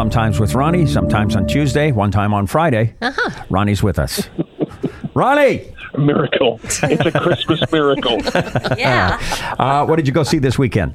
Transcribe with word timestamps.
sometimes 0.00 0.40
with 0.40 0.54
Ronnie, 0.54 0.86
sometimes 0.86 1.36
on 1.36 1.46
Tuesday, 1.46 1.92
one 1.92 2.10
time 2.10 2.32
on 2.32 2.46
Friday. 2.46 2.94
Uh-huh. 3.02 3.44
Ronnie's 3.50 3.82
with 3.82 3.98
us. 3.98 4.30
Ronnie, 5.12 5.74
A 5.92 6.00
miracle. 6.00 6.58
It's 6.64 6.82
a 7.04 7.10
Christmas 7.12 7.60
miracle. 7.70 8.18
Yeah. 8.78 9.18
uh, 9.58 9.84
what 9.84 9.96
did 9.96 10.06
you 10.06 10.14
go 10.14 10.22
see 10.22 10.38
this 10.38 10.58
weekend? 10.58 10.94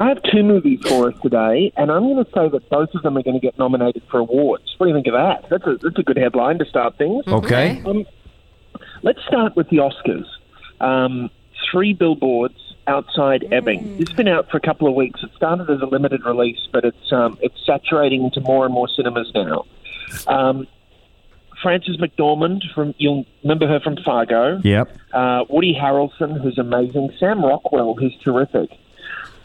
I 0.00 0.08
have 0.08 0.22
two 0.32 0.42
movies 0.42 0.80
for 0.88 1.08
us 1.12 1.14
today, 1.20 1.74
and 1.76 1.90
I'm 1.92 2.04
going 2.04 2.24
to 2.24 2.30
say 2.32 2.48
that 2.48 2.70
both 2.70 2.88
of 2.94 3.02
them 3.02 3.18
are 3.18 3.22
going 3.22 3.38
to 3.38 3.46
get 3.46 3.58
nominated 3.58 4.02
for 4.10 4.20
awards. 4.20 4.64
What 4.78 4.86
do 4.86 4.92
you 4.92 4.96
think 4.96 5.06
of 5.08 5.12
that? 5.12 5.44
That's 5.50 5.66
a, 5.66 5.76
that's 5.82 5.98
a 5.98 6.02
good 6.02 6.16
headline 6.16 6.58
to 6.60 6.64
start 6.64 6.96
things. 6.96 7.22
Okay. 7.28 7.82
Um, 7.84 8.06
let's 9.02 9.20
start 9.28 9.56
with 9.56 9.68
the 9.68 9.76
Oscars. 9.76 10.24
Um, 10.80 11.28
three 11.70 11.92
billboards 11.92 12.56
outside 12.90 13.46
Ebbing. 13.52 13.96
It's 14.00 14.12
been 14.12 14.28
out 14.28 14.50
for 14.50 14.56
a 14.56 14.60
couple 14.60 14.88
of 14.88 14.94
weeks. 14.94 15.22
It 15.22 15.30
started 15.36 15.70
as 15.70 15.80
a 15.80 15.86
limited 15.86 16.24
release, 16.24 16.68
but 16.72 16.84
it's 16.84 17.12
um, 17.12 17.38
it's 17.40 17.54
saturating 17.64 18.24
into 18.24 18.40
more 18.40 18.64
and 18.64 18.74
more 18.74 18.88
cinemas 18.88 19.30
now. 19.34 19.64
Um, 20.26 20.66
Frances 21.62 21.96
McDormand 21.98 22.62
from 22.74 22.94
you'll 22.98 23.24
remember 23.44 23.66
her 23.68 23.80
from 23.80 23.96
Fargo. 24.04 24.60
Yep. 24.64 24.96
Uh, 25.12 25.44
Woody 25.48 25.74
Harrelson, 25.74 26.40
who's 26.42 26.58
amazing. 26.58 27.10
Sam 27.18 27.44
Rockwell, 27.44 27.94
who's 27.94 28.16
terrific. 28.24 28.70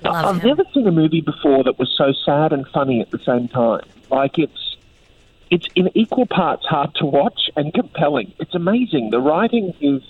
Love 0.04 0.26
I've 0.26 0.42
him. 0.42 0.48
never 0.48 0.64
seen 0.74 0.88
a 0.88 0.92
movie 0.92 1.22
before 1.22 1.64
that 1.64 1.78
was 1.78 1.94
so 1.96 2.14
sad 2.26 2.52
and 2.52 2.68
funny 2.74 3.00
at 3.02 3.12
the 3.12 3.20
same 3.20 3.48
time. 3.48 3.82
Like 4.10 4.38
it's 4.40 4.78
it's 5.52 5.68
in 5.76 5.90
equal 5.94 6.26
parts 6.26 6.66
hard 6.66 6.96
to 6.96 7.06
watch 7.06 7.52
and 7.56 7.74
compelling. 7.74 8.34
It's 8.40 8.56
amazing. 8.56 9.12
The 9.12 9.20
writing 9.20 9.74
is 9.82 10.02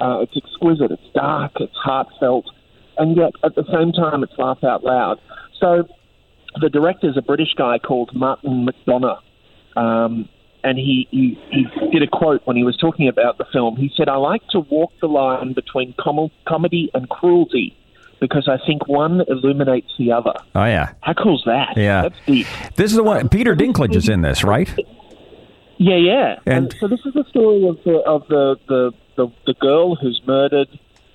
uh, 0.00 0.20
it's 0.22 0.36
exquisite. 0.36 0.90
It's 0.90 1.10
dark. 1.14 1.52
It's 1.60 1.76
heartfelt, 1.76 2.50
and 2.98 3.16
yet 3.16 3.32
at 3.44 3.54
the 3.54 3.64
same 3.72 3.92
time 3.92 4.22
it's 4.22 4.36
laugh 4.38 4.62
out 4.64 4.84
loud. 4.84 5.18
So 5.60 5.88
the 6.60 6.68
director's 6.68 7.16
a 7.16 7.22
British 7.22 7.54
guy 7.56 7.78
called 7.78 8.10
Martin 8.14 8.66
McDonagh. 8.66 9.20
Um, 9.76 10.28
and 10.64 10.76
he, 10.76 11.06
he, 11.10 11.38
he 11.50 11.66
did 11.92 12.02
a 12.02 12.08
quote 12.08 12.40
when 12.44 12.56
he 12.56 12.64
was 12.64 12.76
talking 12.76 13.06
about 13.08 13.38
the 13.38 13.44
film. 13.52 13.76
He 13.76 13.90
said, 13.96 14.08
I 14.08 14.16
like 14.16 14.42
to 14.48 14.60
walk 14.60 14.90
the 15.00 15.06
line 15.06 15.52
between 15.52 15.94
com- 16.00 16.30
comedy 16.48 16.90
and 16.94 17.08
cruelty 17.08 17.76
because 18.20 18.48
I 18.48 18.56
think 18.66 18.88
one 18.88 19.22
illuminates 19.28 19.92
the 19.98 20.10
other. 20.10 20.32
Oh, 20.56 20.64
yeah. 20.64 20.94
How 21.02 21.12
cool's 21.14 21.44
that? 21.46 21.74
Yeah. 21.76 22.02
That's 22.02 22.16
deep. 22.26 22.46
This 22.74 22.90
is 22.90 22.96
the 22.96 23.04
one. 23.04 23.28
Peter 23.28 23.54
Dinklage 23.54 23.94
is 23.94 24.08
in 24.08 24.22
this, 24.22 24.42
right? 24.42 24.68
Yeah, 25.78 25.96
yeah. 25.96 26.38
And- 26.44 26.64
And, 26.64 26.76
so 26.80 26.88
this 26.88 27.00
is 27.06 27.14
the 27.14 27.24
story 27.28 27.68
of 27.68 27.78
the 27.84 27.98
of 28.04 28.26
the 28.28 28.56
the, 28.66 28.92
the, 29.16 29.28
the 29.46 29.54
girl 29.54 29.94
who's 29.94 30.20
murdered. 30.26 30.68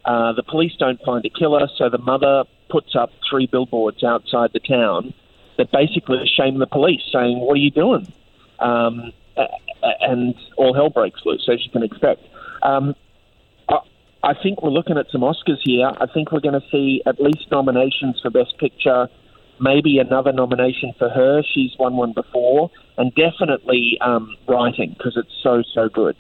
Uh, 0.05 0.33
the 0.33 0.43
police 0.43 0.73
don't 0.77 1.01
find 1.03 1.25
a 1.25 1.29
killer, 1.29 1.67
so 1.77 1.89
the 1.89 1.97
mother 1.97 2.43
puts 2.69 2.95
up 2.95 3.11
three 3.29 3.47
billboards 3.47 4.03
outside 4.03 4.51
the 4.53 4.59
town 4.59 5.13
that 5.57 5.71
basically 5.71 6.17
shame 6.25 6.59
the 6.59 6.67
police, 6.67 7.01
saying, 7.11 7.39
"What 7.39 7.53
are 7.53 7.61
you 7.61 7.71
doing?" 7.71 8.11
Um, 8.59 9.13
and 10.01 10.35
all 10.57 10.73
hell 10.73 10.89
breaks 10.89 11.21
loose, 11.25 11.47
as 11.51 11.63
you 11.63 11.71
can 11.71 11.83
expect. 11.83 12.21
Um, 12.61 12.95
I, 13.69 13.79
I 14.23 14.33
think 14.33 14.61
we're 14.61 14.69
looking 14.69 14.97
at 14.97 15.07
some 15.11 15.21
Oscars 15.21 15.59
here. 15.63 15.91
I 15.99 16.05
think 16.13 16.31
we're 16.31 16.39
going 16.39 16.59
to 16.59 16.67
see 16.71 17.01
at 17.05 17.19
least 17.19 17.49
nominations 17.51 18.19
for 18.21 18.29
Best 18.29 18.57
Picture, 18.57 19.09
maybe 19.59 19.99
another 19.99 20.31
nomination 20.31 20.93
for 20.97 21.09
her. 21.09 21.43
She's 21.53 21.71
won 21.77 21.95
one 21.95 22.13
before, 22.13 22.71
and 22.97 23.13
definitely 23.15 23.97
um, 24.01 24.35
writing 24.47 24.95
because 24.97 25.17
it's 25.17 25.33
so 25.41 25.63
so 25.73 25.89
good. 25.89 26.15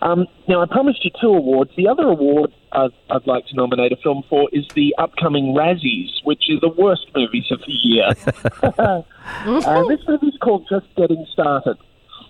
Um, 0.00 0.26
now, 0.46 0.62
I 0.62 0.66
promised 0.66 1.04
you 1.04 1.10
two 1.20 1.28
awards. 1.28 1.70
The 1.76 1.88
other 1.88 2.04
award 2.04 2.52
I'd, 2.72 2.90
I'd 3.10 3.26
like 3.26 3.46
to 3.46 3.56
nominate 3.56 3.92
a 3.92 3.96
film 3.96 4.22
for 4.28 4.48
is 4.52 4.66
the 4.74 4.94
upcoming 4.98 5.54
Razzies, 5.54 6.24
which 6.24 6.44
are 6.50 6.60
the 6.60 6.74
worst 6.76 7.06
movies 7.14 7.46
of 7.50 7.60
the 7.66 7.72
year. 7.72 8.08
uh, 8.62 9.88
this 9.88 10.00
movie's 10.06 10.36
called 10.40 10.66
Just 10.68 10.86
Getting 10.96 11.26
Started. 11.32 11.76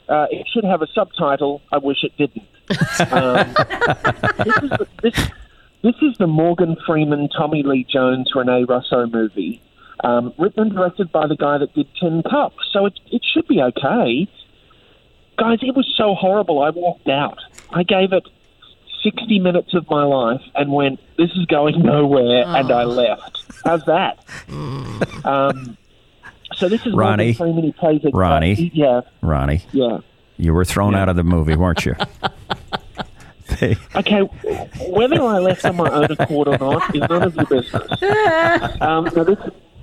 Uh, 0.09 0.27
it 0.31 0.47
should 0.53 0.65
have 0.65 0.81
a 0.81 0.87
subtitle. 0.95 1.61
I 1.71 1.79
wish 1.79 2.03
it 2.03 2.17
didn't. 2.17 2.47
Um, 3.11 3.55
this, 4.45 4.63
is 4.63 4.71
the, 4.71 4.89
this, 5.03 5.31
this 5.83 5.95
is 6.03 6.17
the 6.19 6.27
Morgan 6.27 6.77
Freeman, 6.87 7.29
Tommy 7.29 7.63
Lee 7.63 7.87
Jones, 7.91 8.31
Rene 8.35 8.65
Russo 8.65 9.07
movie, 9.07 9.61
um, 10.05 10.33
written 10.39 10.65
and 10.65 10.73
directed 10.73 11.13
by 11.13 11.27
the 11.27 11.37
guy 11.37 11.59
that 11.59 11.75
did 11.75 11.87
Tin 12.01 12.23
Cup. 12.23 12.55
So 12.73 12.87
it, 12.87 12.99
it 13.11 13.23
should 13.25 13.47
be 13.49 13.61
okay. 13.61 14.29
Guys, 15.37 15.59
it 15.63 15.77
was 15.77 15.93
so 15.97 16.15
horrible. 16.15 16.63
I 16.63 16.71
walked 16.71 17.09
out. 17.09 17.39
I 17.71 17.83
gave 17.83 18.13
it 18.13 18.25
60 19.03 19.39
minutes 19.39 19.75
of 19.75 19.89
my 19.89 20.05
life 20.05 20.43
and 20.55 20.73
went, 20.73 21.01
this 21.17 21.31
is 21.33 21.47
going 21.47 21.83
nowhere, 21.83 22.45
and 22.47 22.71
I 22.71 22.85
left. 22.85 23.39
How's 23.65 23.85
that? 23.85 24.25
um, 25.25 25.77
so 26.55 26.69
this 26.69 26.85
is 26.87 26.95
Ronnie. 26.95 27.35
So. 27.35 27.53
He 27.53 27.73
plays 27.73 28.01
Ronnie. 28.13 28.71
yeah, 28.75 29.03
Ronnie, 29.21 29.65
yeah. 29.73 29.99
you 30.37 30.55
were 30.55 30.65
thrown 30.65 30.95
out 30.95 31.09
of 31.09 31.17
the 31.17 31.25
movie, 31.25 31.57
weren't 31.57 31.85
you? 31.85 31.95
Okay, 33.97 34.21
whether 34.91 35.21
I 35.23 35.39
left 35.39 35.65
on 35.65 35.77
my 35.77 35.91
own 35.91 36.05
accord 36.13 36.49
or 36.49 36.59
not 36.59 36.95
is 36.95 37.01
none 37.09 37.23
of 37.23 37.35
your 37.35 37.47
business. 37.47 37.91
Um, 38.81 39.05
now 39.05 39.25
this, 39.25 39.39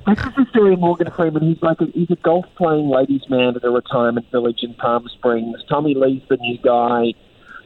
this 0.06 0.20
is 0.20 0.36
the 0.38 0.46
story 0.52 0.74
of 0.74 0.80
Morgan 0.80 1.12
Freeman. 1.12 1.42
He's 1.44 1.62
like 1.62 1.82
a, 1.82 1.86
he's 1.88 2.10
a 2.12 2.16
golf 2.18 2.46
playing 2.56 2.88
ladies' 2.88 3.28
man 3.28 3.56
at 3.56 3.64
a 3.64 3.70
retirement 3.72 4.30
village 4.32 4.60
in 4.62 4.76
Palm 4.76 5.10
Springs. 5.10 5.58
Tommy 5.68 5.94
Lee's 5.96 6.22
the 6.30 6.38
new 6.38 6.58
guy. 6.60 7.14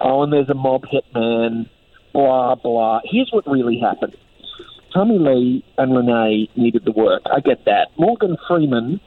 Oh, 0.02 0.24
and 0.24 0.32
there's 0.32 0.50
a 0.50 0.54
mob 0.54 0.84
hitman. 0.84 1.70
Blah 2.14 2.56
blah. 2.56 3.02
Here's 3.06 3.30
what 3.32 3.46
really 3.48 3.80
happened. 3.80 4.16
Tommy 4.94 5.20
Lee 5.20 5.64
and 5.78 5.96
Rene 5.96 6.50
needed 6.56 6.84
the 6.86 6.92
work. 6.92 7.22
I 7.26 7.40
get 7.40 7.66
that. 7.66 7.90
Morgan 7.98 8.38
Freeman 8.48 9.00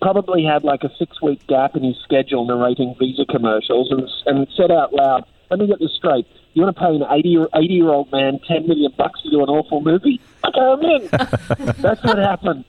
probably 0.00 0.44
had 0.44 0.64
like 0.64 0.82
a 0.82 0.90
six 0.98 1.20
week 1.20 1.46
gap 1.46 1.76
in 1.76 1.84
his 1.84 1.96
schedule 2.02 2.46
narrating 2.46 2.94
Visa 2.98 3.24
commercials 3.26 3.90
and, 3.90 4.08
and 4.26 4.46
said 4.56 4.70
out 4.70 4.92
loud, 4.92 5.24
let 5.50 5.60
me 5.60 5.66
get 5.66 5.78
this 5.78 5.94
straight. 5.96 6.26
You 6.54 6.62
want 6.62 6.76
to 6.76 6.82
pay 6.82 6.94
an 6.94 7.04
80 7.08 7.28
year, 7.28 7.48
80 7.54 7.74
year 7.74 7.88
old 7.88 8.10
man 8.12 8.40
10 8.46 8.66
million 8.66 8.92
bucks 8.96 9.20
to 9.22 9.30
do 9.30 9.42
an 9.42 9.48
awful 9.48 9.80
movie? 9.82 10.20
Okay, 10.44 10.60
I'm 10.60 10.82
in. 10.82 11.08
That's 11.82 12.02
what 12.02 12.18
happened. 12.18 12.64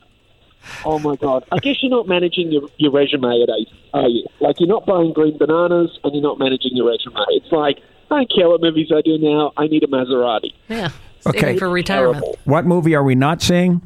Oh 0.84 0.98
my 0.98 1.16
God. 1.16 1.44
I 1.50 1.58
guess 1.58 1.76
you're 1.82 1.90
not 1.90 2.06
managing 2.06 2.52
your, 2.52 2.68
your 2.76 2.92
resume 2.92 3.42
at 3.42 3.48
eight, 3.48 3.68
are 3.94 4.08
you? 4.08 4.26
Like, 4.40 4.60
you're 4.60 4.68
not 4.68 4.86
buying 4.86 5.12
green 5.12 5.38
bananas 5.38 5.98
and 6.04 6.14
you're 6.14 6.22
not 6.22 6.38
managing 6.38 6.72
your 6.74 6.88
resume. 6.88 7.16
It's 7.30 7.50
like, 7.52 7.78
I 8.10 8.16
don't 8.16 8.32
care 8.34 8.48
what 8.48 8.60
movies 8.60 8.88
I 8.94 9.02
do 9.02 9.18
now. 9.18 9.52
I 9.56 9.66
need 9.66 9.82
a 9.82 9.86
Maserati. 9.86 10.52
Yeah. 10.68 10.90
Okay. 11.26 11.58
For 11.58 11.68
retirement. 11.68 12.22
Terrible. 12.22 12.38
what 12.44 12.64
movie 12.64 12.94
are 12.94 13.02
we 13.02 13.14
not 13.14 13.42
seeing? 13.42 13.82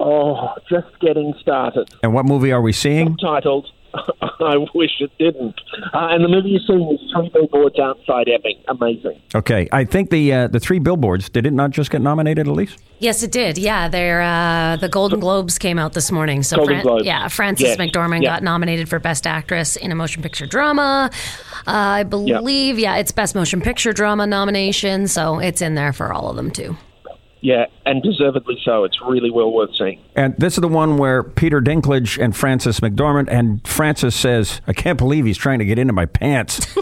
Oh, 0.00 0.54
just 0.70 0.86
getting 1.00 1.34
started. 1.40 1.90
And 2.02 2.14
what 2.14 2.24
movie 2.24 2.52
are 2.52 2.62
we 2.62 2.72
seeing? 2.72 3.16
Titled, 3.16 3.66
I 4.40 4.56
wish 4.74 4.90
it 5.00 5.10
didn't. 5.18 5.60
Uh, 5.92 6.08
and 6.10 6.22
the 6.24 6.28
movie 6.28 6.50
you're 6.50 6.60
seeing 6.66 6.90
is 6.92 7.00
Three 7.12 7.28
Billboards 7.30 7.78
Outside 7.78 8.28
Ebbing. 8.28 8.58
Amazing. 8.68 9.20
Okay, 9.34 9.68
I 9.72 9.84
think 9.84 10.10
the 10.10 10.32
uh, 10.32 10.46
the 10.48 10.60
three 10.60 10.78
billboards 10.78 11.28
did 11.28 11.46
it 11.46 11.52
not 11.52 11.70
just 11.70 11.90
get 11.90 12.00
nominated, 12.00 12.46
Alece? 12.46 12.76
Yes, 13.00 13.22
it 13.22 13.30
did. 13.32 13.58
Yeah, 13.58 13.88
they're, 13.88 14.20
uh, 14.22 14.76
the 14.76 14.88
Golden 14.88 15.20
Globes 15.20 15.56
came 15.58 15.78
out 15.78 15.92
this 15.92 16.10
morning. 16.10 16.42
So, 16.42 16.56
Golden 16.56 16.82
Globes. 16.82 17.04
yeah, 17.06 17.28
Frances 17.28 17.68
Yes. 17.68 17.76
McDormand 17.76 18.22
Yeah. 18.22 18.30
got 18.34 18.42
nominated 18.42 18.88
for 18.88 18.98
Best 18.98 19.24
Actress 19.26 19.76
in 19.76 19.92
a 19.92 19.94
Motion 19.94 20.20
Picture 20.22 20.46
Drama. 20.46 21.08
Uh, 21.66 21.70
I 21.70 22.02
believe, 22.02 22.78
yeah, 22.78 22.96
it's 22.96 23.12
Best 23.12 23.34
Motion 23.36 23.60
Picture 23.60 23.92
Drama 23.92 24.26
nomination. 24.26 25.06
So 25.06 25.38
it's 25.38 25.62
in 25.62 25.74
there 25.76 25.92
for 25.92 26.12
all 26.12 26.28
of 26.28 26.34
them 26.36 26.50
too. 26.50 26.76
Yeah, 27.40 27.66
and 27.86 28.02
deservedly 28.02 28.58
so. 28.64 28.84
It's 28.84 29.00
really 29.00 29.30
well 29.30 29.52
worth 29.52 29.74
seeing. 29.76 30.00
And 30.16 30.34
this 30.36 30.54
is 30.54 30.60
the 30.60 30.68
one 30.68 30.98
where 30.98 31.22
Peter 31.22 31.60
Dinklage 31.60 32.22
and 32.22 32.36
Frances 32.36 32.80
McDormand, 32.80 33.28
and 33.30 33.66
Frances 33.66 34.14
says, 34.14 34.60
"I 34.66 34.72
can't 34.72 34.98
believe 34.98 35.24
he's 35.24 35.38
trying 35.38 35.60
to 35.60 35.64
get 35.64 35.78
into 35.78 35.92
my 35.92 36.06
pants." 36.06 36.66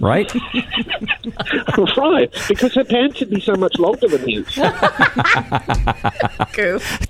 right? 0.00 0.32
right, 1.96 2.30
because 2.48 2.74
her 2.74 2.84
pants 2.84 3.20
would 3.20 3.30
be 3.30 3.40
so 3.40 3.54
much 3.56 3.76
longer 3.78 4.08
than 4.08 4.28
his. 4.28 4.46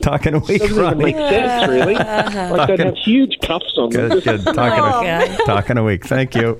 Talking 0.00 0.34
a 0.34 0.38
week, 0.38 0.60
Doesn't 0.60 0.70
even 0.70 0.76
Ronnie. 0.82 1.04
make 1.04 1.16
sense, 1.16 1.68
really. 1.70 1.96
Uh-huh. 1.96 2.54
Like 2.56 2.68
they'd 2.68 2.80
have 2.80 2.96
huge 2.96 3.38
cuffs 3.42 3.74
on 3.76 3.90
them. 3.90 4.08
Good, 4.08 4.24
good. 4.24 4.44
Talking, 4.44 4.60
a, 4.60 5.36
oh, 5.40 5.46
talking 5.46 5.78
a 5.78 5.84
week. 5.84 6.06
Thank 6.06 6.34
you. 6.34 6.58